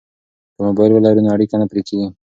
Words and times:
که 0.55 0.61
موبایل 0.67 0.91
ولرو 0.93 1.21
نو 1.25 1.29
اړیکه 1.35 1.55
نه 1.61 1.65
پرې 1.71 1.81
کیږي. 1.87 2.07